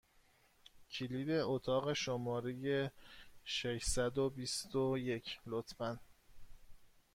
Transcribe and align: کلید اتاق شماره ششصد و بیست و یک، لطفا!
کلید 0.91 1.29
اتاق 1.29 1.93
شماره 1.93 2.91
ششصد 3.45 4.17
و 4.17 4.29
بیست 4.29 4.75
و 4.75 4.97
یک، 4.97 5.39
لطفا! 5.45 5.99